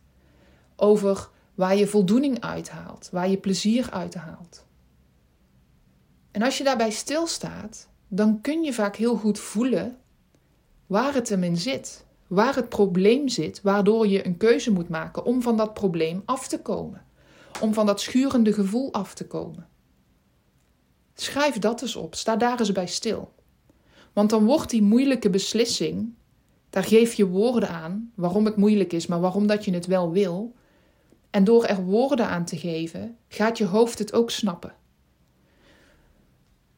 Over 0.76 1.30
waar 1.56 1.76
je 1.76 1.88
voldoening 1.88 2.42
uithaalt, 2.42 3.10
waar 3.12 3.30
je 3.30 3.38
plezier 3.38 3.92
uithaalt. 3.92 4.66
En 6.32 6.42
als 6.42 6.58
je 6.58 6.64
daarbij 6.64 6.92
stilstaat, 6.92 7.90
dan 8.08 8.42
kun 8.42 8.64
je 8.64 8.74
vaak 8.74 8.96
heel 8.96 9.16
goed 9.16 9.40
voelen 9.40 9.98
waar 10.88 11.14
het 11.14 11.30
hem 11.30 11.44
in 11.44 11.58
zit. 11.58 12.06
Waar 12.28 12.56
het 12.56 12.70
probleem 12.70 13.28
zit, 13.28 13.62
waardoor 13.62 14.08
je 14.08 14.26
een 14.26 14.38
keuze 14.38 14.72
moet 14.72 14.90
maken 14.90 15.26
om 15.26 15.42
van 15.42 15.58
dat 15.58 15.74
probleem 15.74 16.22
af 16.26 16.48
te 16.48 16.62
komen. 16.62 17.06
Om 17.62 17.74
van 17.74 17.86
dat 17.86 18.02
schurende 18.02 18.54
gevoel 18.54 18.94
af 18.94 19.14
te 19.14 19.28
komen. 19.28 19.68
Schrijf 21.14 21.60
dat 21.60 21.82
eens 21.82 21.96
op, 21.96 22.16
sta 22.16 22.36
daar 22.36 22.60
eens 22.60 22.72
bij 22.72 22.88
stil. 22.88 23.34
Want 24.14 24.30
dan 24.30 24.46
wordt 24.46 24.70
die 24.70 24.82
moeilijke 24.82 25.30
beslissing, 25.30 26.14
daar 26.70 26.84
geef 26.84 27.14
je 27.14 27.28
woorden 27.28 27.70
aan 27.70 28.12
waarom 28.16 28.46
het 28.46 28.56
moeilijk 28.56 28.94
is, 28.94 29.08
maar 29.08 29.20
waarom 29.20 29.48
dat 29.48 29.66
je 29.66 29.74
het 29.74 29.86
wel 29.86 30.12
wil. 30.12 30.56
En 31.36 31.44
door 31.44 31.66
er 31.66 31.84
woorden 31.84 32.28
aan 32.28 32.46
te 32.46 32.58
geven, 32.58 33.18
gaat 33.28 33.58
je 33.58 33.66
hoofd 33.66 34.00
het 34.00 34.14
ook 34.14 34.32
snappen. 34.32 34.74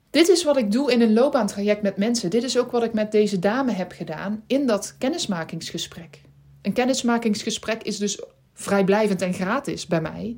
Dit 0.10 0.28
is 0.28 0.44
wat 0.44 0.58
ik 0.58 0.72
doe 0.72 0.92
in 0.92 1.02
een 1.02 1.14
loopbaantraject 1.14 1.82
met 1.82 1.98
mensen. 1.98 2.30
Dit 2.30 2.44
is 2.44 2.58
ook 2.58 2.72
wat 2.72 2.84
ik 2.84 2.94
met 2.94 3.12
deze 3.12 3.40
dame 3.40 3.72
heb 3.72 3.92
gedaan 3.92 4.44
in 4.48 4.68
dat 4.68 4.96
kennismakingsgesprek. 4.98 6.22
Een 6.62 6.74
kennismakingsgesprek 6.74 7.84
is 7.84 7.98
dus 7.98 8.22
vrijblijvend 8.54 9.22
en 9.22 9.34
gratis 9.34 9.88
bij 9.88 10.02
mij. 10.02 10.38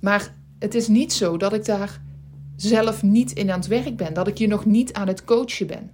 Maar 0.00 0.34
het 0.58 0.74
is 0.74 0.88
niet 0.88 1.12
zo 1.12 1.36
dat 1.36 1.52
ik 1.52 1.64
daar 1.64 2.00
zelf 2.56 3.02
niet 3.02 3.32
in 3.32 3.50
aan 3.50 3.58
het 3.58 3.68
werk 3.68 3.96
ben, 3.96 4.14
dat 4.14 4.28
ik 4.28 4.38
je 4.38 4.46
nog 4.46 4.64
niet 4.64 4.92
aan 4.92 5.08
het 5.08 5.24
coachen 5.24 5.66
ben. 5.66 5.90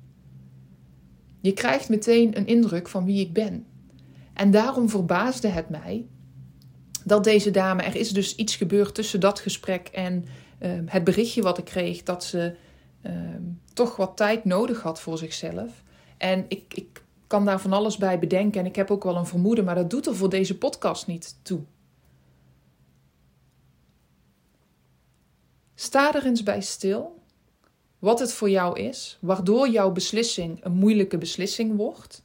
Je 1.41 1.53
krijgt 1.53 1.89
meteen 1.89 2.37
een 2.37 2.47
indruk 2.47 2.89
van 2.89 3.05
wie 3.05 3.21
ik 3.21 3.33
ben. 3.33 3.67
En 4.35 4.51
daarom 4.51 4.89
verbaasde 4.89 5.49
het 5.49 5.69
mij 5.69 6.07
dat 7.05 7.25
deze 7.25 7.51
dame, 7.51 7.83
er 7.83 7.97
is 7.97 8.11
dus 8.11 8.35
iets 8.35 8.57
gebeurd 8.57 8.95
tussen 8.95 9.21
dat 9.21 9.41
gesprek 9.41 9.89
en 9.89 10.25
uh, 10.61 10.71
het 10.87 11.05
berichtje 11.05 11.43
wat 11.43 11.59
ik 11.59 11.65
kreeg, 11.65 12.03
dat 12.03 12.25
ze 12.25 12.55
uh, 13.07 13.13
toch 13.73 13.97
wat 13.97 14.17
tijd 14.17 14.45
nodig 14.45 14.83
had 14.83 15.01
voor 15.01 15.19
zichzelf. 15.19 15.83
En 16.17 16.45
ik, 16.49 16.75
ik 16.75 17.03
kan 17.27 17.45
daar 17.45 17.61
van 17.61 17.73
alles 17.73 17.97
bij 17.97 18.19
bedenken 18.19 18.61
en 18.61 18.67
ik 18.67 18.77
heb 18.77 18.91
ook 18.91 19.05
wel 19.05 19.17
een 19.17 19.27
vermoeden, 19.27 19.65
maar 19.65 19.75
dat 19.75 19.91
doet 19.91 20.07
er 20.07 20.17
voor 20.17 20.31
deze 20.31 20.59
podcast 20.59 21.07
niet 21.07 21.37
toe. 21.43 21.61
Sta 25.75 26.15
er 26.15 26.27
eens 26.27 26.43
bij 26.43 26.61
stil 26.61 27.23
wat 27.99 28.19
het 28.19 28.33
voor 28.33 28.51
jou 28.51 28.81
is, 28.81 29.19
waardoor 29.21 29.69
jouw 29.69 29.91
beslissing 29.91 30.65
een 30.65 30.73
moeilijke 30.73 31.19
beslissing 31.19 31.77
wordt. 31.77 32.24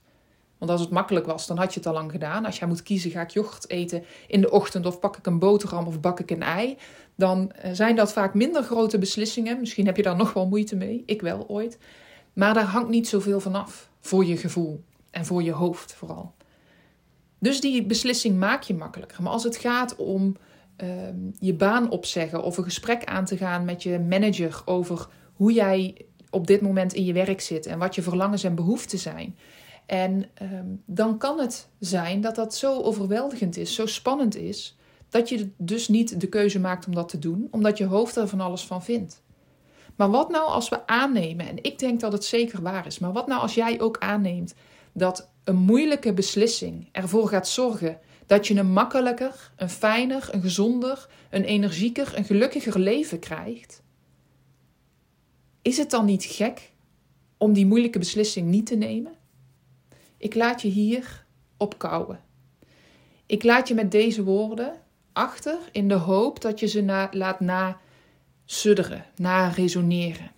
Want 0.60 0.72
als 0.72 0.82
het 0.82 0.90
makkelijk 0.90 1.26
was, 1.26 1.48
dan 1.48 1.58
had 1.58 1.74
je 1.74 1.80
het 1.80 1.88
al 1.88 1.94
lang 1.94 2.12
gedaan. 2.12 2.46
Als 2.46 2.60
jij 2.60 2.68
moet 2.68 2.84
kiezen, 2.84 3.12
ga 3.12 3.22
ik 3.22 3.30
yoghurt 3.30 3.70
eten 3.70 4.04
in 4.28 4.42
de 4.42 4.52
ochtend 4.52 4.86
of 4.86 5.00
pak 5.00 5.18
ik 5.18 5.26
een 5.26 5.40
boterham 5.40 5.88
of 5.88 6.00
bak 6.00 6.20
ik 6.20 6.32
een 6.32 6.44
ei, 6.44 6.78
dan 7.16 7.52
eh, 7.52 7.72
zijn 7.74 7.96
dat 7.96 8.14
vaak 8.14 8.34
minder 8.34 8.64
grote 8.64 8.98
beslissingen. 8.98 9.60
Misschien 9.60 9.86
heb 9.86 9.98
je 9.98 10.04
daar 10.04 10.16
nog 10.24 10.34
wel 10.34 10.48
moeite 10.48 10.76
mee, 10.76 11.04
ik 11.06 11.22
wel 11.22 11.48
ooit. 11.48 11.78
Maar 12.34 12.54
daar 12.54 12.66
hangt 12.66 12.90
niet 12.90 13.08
zoveel 13.08 13.40
van 13.40 13.56
af 13.56 13.90
voor 14.00 14.26
je 14.26 14.38
gevoel 14.38 14.84
en 15.12 15.26
voor 15.26 15.44
je 15.44 15.52
hoofd 15.52 15.94
vooral. 15.94 16.34
Dus 17.40 17.62
die 17.62 17.86
beslissing 17.86 18.38
maak 18.38 18.64
je 18.64 18.74
makkelijker. 18.74 19.24
Maar 19.24 19.32
als 19.32 19.44
het 19.44 19.58
gaat 19.58 19.96
om 19.96 20.36
uh, 20.84 20.90
je 21.40 21.54
baan 21.54 21.90
opzeggen 21.90 22.44
of 22.44 22.58
een 22.58 22.64
gesprek 22.64 23.04
aan 23.04 23.26
te 23.26 23.38
gaan 23.38 23.66
met 23.66 23.84
je 23.84 24.00
manager 24.00 24.62
over 24.66 25.08
hoe 25.34 25.54
jij 25.54 26.06
op 26.30 26.48
dit 26.48 26.62
moment 26.62 26.94
in 26.94 27.06
je 27.06 27.14
werk 27.14 27.42
zit 27.42 27.66
en 27.66 27.80
wat 27.80 27.96
je 27.96 28.02
verlangens 28.02 28.44
en 28.44 28.56
behoeften 28.56 29.00
zijn. 29.00 29.36
En 29.90 30.26
um, 30.42 30.84
dan 30.86 31.18
kan 31.18 31.40
het 31.40 31.68
zijn 31.80 32.22
dat 32.22 32.36
dat 32.36 32.56
zo 32.56 32.82
overweldigend 32.82 33.58
is, 33.58 33.76
zo 33.76 33.86
spannend 33.86 34.36
is, 34.36 34.78
dat 35.10 35.30
je 35.30 35.50
dus 35.58 35.88
niet 35.88 36.22
de 36.22 36.28
keuze 36.28 36.60
maakt 36.60 36.88
om 36.88 36.96
dat 36.96 37.10
te 37.10 37.20
doen, 37.20 37.48
omdat 37.52 37.78
je 37.78 37.86
hoofd 37.86 38.16
er 38.16 38.28
van 38.28 38.40
alles 38.40 38.66
van 38.66 38.84
vindt. 38.84 39.22
Maar 39.96 40.10
wat 40.10 40.30
nou 40.30 40.48
als 40.48 40.70
we 40.70 40.88
aannemen, 40.88 41.48
en 41.48 41.64
ik 41.64 41.80
denk 41.80 42.00
dat 42.00 42.12
het 42.12 42.26
zeker 42.26 42.62
waar 42.62 42.86
is, 42.86 43.00
maar 43.00 43.12
wat 43.12 43.28
nou 43.28 43.42
als 43.42 43.54
jij 43.54 43.80
ook 43.80 43.98
aanneemt 43.98 44.54
dat 44.92 45.30
een 45.44 45.58
moeilijke 45.58 46.14
beslissing 46.14 46.90
ervoor 46.92 47.28
gaat 47.28 47.48
zorgen 47.48 48.00
dat 48.26 48.48
je 48.48 48.56
een 48.56 48.72
makkelijker, 48.72 49.52
een 49.56 49.70
fijner, 49.70 50.30
een 50.32 50.42
gezonder, 50.42 51.10
een 51.30 51.44
energieker, 51.44 52.18
een 52.18 52.26
gelukkiger 52.26 52.80
leven 52.80 53.20
krijgt? 53.20 53.84
Is 55.62 55.78
het 55.78 55.90
dan 55.90 56.06
niet 56.06 56.24
gek 56.24 56.72
om 57.38 57.54
die 57.54 57.66
moeilijke 57.66 58.00
beslissing 58.00 58.48
niet 58.48 58.66
te 58.66 58.76
nemen? 58.76 59.19
Ik 60.20 60.36
laat 60.36 60.62
je 60.62 60.68
hier 60.68 61.26
op 61.58 61.78
kouwen. 61.78 62.20
Ik 63.26 63.44
laat 63.44 63.68
je 63.68 63.74
met 63.74 63.92
deze 63.92 64.24
woorden 64.24 64.74
achter 65.14 65.58
in 65.72 65.88
de 65.88 65.94
hoop 65.94 66.42
dat 66.42 66.60
je 66.60 66.68
ze 66.68 66.82
na, 66.82 67.10
laat 67.12 67.40
na-sudderen, 67.40 69.06
na-resoneren. 69.16 70.32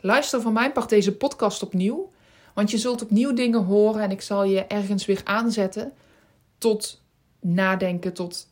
Luister 0.00 0.40
van 0.40 0.52
mijn 0.52 0.72
part 0.72 0.88
deze 0.88 1.16
podcast 1.16 1.62
opnieuw, 1.62 2.10
want 2.54 2.70
je 2.70 2.78
zult 2.78 3.02
opnieuw 3.02 3.32
dingen 3.32 3.64
horen 3.64 4.02
en 4.02 4.10
ik 4.10 4.20
zal 4.20 4.44
je 4.44 4.64
ergens 4.66 5.06
weer 5.06 5.20
aanzetten 5.24 5.92
tot 6.58 7.02
nadenken, 7.40 8.12
tot 8.12 8.48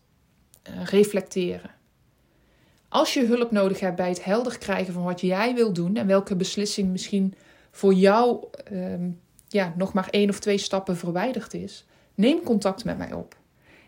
uh, 0.68 0.84
reflecteren. 0.84 1.70
Als 2.88 3.14
je 3.14 3.26
hulp 3.26 3.50
nodig 3.50 3.80
hebt 3.80 3.96
bij 3.96 4.08
het 4.08 4.25
helder 4.25 4.58
krijgen 4.58 4.92
van 4.92 5.02
wat 5.02 5.20
jij 5.20 5.54
wil 5.54 5.72
doen 5.72 5.96
en 5.96 6.06
welke 6.06 6.37
beslissing 6.37 6.90
misschien 6.90 7.35
voor 7.70 7.94
jou 7.94 8.44
um, 8.72 9.20
ja, 9.52 9.72
nog 9.76 9.92
maar 9.92 10.08
één 10.10 10.28
of 10.28 10.38
twee 10.38 10.58
stappen 10.58 10.96
verwijderd 10.96 11.54
is, 11.54 11.86
neem 12.14 12.42
contact 12.42 12.84
met 12.84 12.98
mij 12.98 13.12
op. 13.12 13.36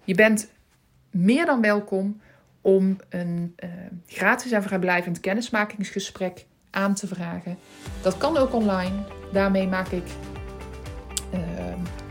Je 0.05 0.15
bent 0.15 0.51
meer 1.11 1.47
dan 1.47 1.61
welkom 1.61 2.21
om 2.61 2.97
een 3.09 3.55
uh, 3.65 3.71
gratis 4.07 4.51
en 4.51 4.63
vrijblijvend 4.63 5.21
kennismakingsgesprek 5.21 6.47
aan 6.71 6.95
te 6.95 7.07
vragen. 7.07 7.59
Dat 8.03 8.19
kan 8.19 8.37
ook 8.37 8.55
online. 8.55 8.95
Daarmee 9.33 9.69
maak 9.69 9.89
ik 9.89 10.07
uh, 11.35 11.41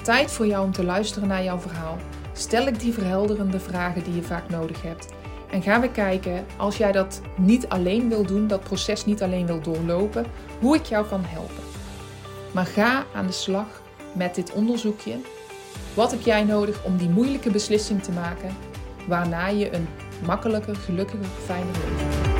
tijd 0.03 0.31
voor 0.31 0.47
jou 0.47 0.65
om 0.65 0.71
te 0.71 0.83
luisteren 0.83 1.27
naar 1.27 1.43
jouw 1.43 1.59
verhaal. 1.59 1.97
Stel 2.33 2.67
ik 2.67 2.79
die 2.79 2.93
verhelderende 2.93 3.59
vragen 3.59 4.03
die 4.03 4.15
je 4.15 4.23
vaak 4.23 4.49
nodig 4.49 4.81
hebt. 4.81 5.07
En 5.51 5.61
gaan 5.61 5.81
we 5.81 5.91
kijken, 5.91 6.45
als 6.57 6.77
jij 6.77 6.91
dat 6.91 7.21
niet 7.37 7.69
alleen 7.69 8.09
wil 8.09 8.25
doen, 8.25 8.47
dat 8.47 8.63
proces 8.63 9.05
niet 9.05 9.23
alleen 9.23 9.45
wil 9.45 9.61
doorlopen, 9.61 10.25
hoe 10.59 10.75
ik 10.75 10.85
jou 10.85 11.07
kan 11.07 11.23
helpen. 11.23 11.70
Maar 12.51 12.65
ga 12.65 13.05
aan 13.13 13.25
de 13.25 13.31
slag 13.31 13.81
met 14.13 14.35
dit 14.35 14.51
onderzoekje. 14.51 15.15
Wat 15.93 16.11
heb 16.11 16.21
jij 16.21 16.43
nodig 16.43 16.83
om 16.83 16.97
die 16.97 17.09
moeilijke 17.09 17.51
beslissing 17.51 18.03
te 18.03 18.11
maken, 18.11 18.55
waarna 19.07 19.47
je 19.47 19.73
een 19.73 19.87
makkelijker, 20.25 20.75
gelukkiger, 20.75 21.25
fijner 21.45 21.73
leven 21.73 21.97
hebt? 21.97 22.39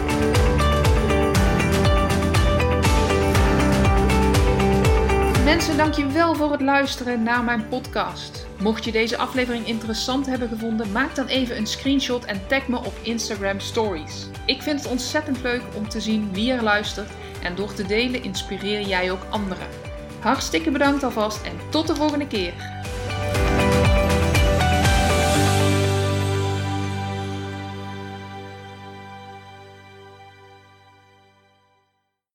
Mensen, 5.44 5.78
dankjewel 5.78 6.36
voor 6.36 6.52
het 6.52 6.62
luisteren 6.62 7.24
naar 7.24 7.44
mijn 7.44 7.68
podcast. 7.68 8.46
Mocht 8.60 8.84
je 8.84 8.92
deze 8.92 9.18
aflevering 9.18 9.66
interessant 9.68 10.26
hebben 10.26 10.48
gevonden, 10.48 10.92
maak 10.92 11.16
dan 11.16 11.28
even 11.28 11.58
een 11.58 11.68
screenshot 11.68 12.26
en 12.26 12.48
tag 12.48 12.68
me 12.68 12.78
op 12.78 12.94
Instagram 13.02 13.60
Stories. 13.60 14.28
Ik 14.46 14.62
vind 14.62 14.84
het 14.84 14.92
ontzettend 14.92 15.42
leuk 15.42 15.62
om 15.76 15.90
te 15.90 16.02
zien 16.02 16.30
wie 16.34 16.52
er 16.52 16.64
luistert 16.64 17.10
en 17.44 17.56
door 17.56 17.74
te 17.74 17.86
delen 17.86 18.24
inspireer 18.24 18.82
jij 18.82 19.12
ook 19.12 19.26
anderen. 19.30 19.91
Hartstikke 20.22 20.72
bedankt 20.72 21.04
alvast 21.04 21.42
en 21.44 21.60
tot 21.70 21.88
de 21.88 21.96
volgende 21.96 22.28
keer. 22.28 22.54